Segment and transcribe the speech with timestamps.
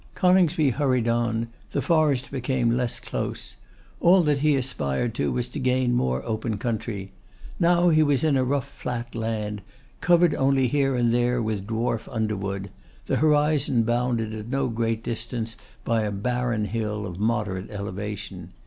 [0.15, 3.55] Coningsby hurried on, the forest became less close.
[3.99, 7.11] All that he aspired to was to gain more open country.
[7.59, 9.61] Now he was in a rough flat land,
[9.99, 12.71] covered only here and there with dwarf underwood;
[13.05, 18.53] the horizon bounded at no great distance by a barren hill of moderate elevation.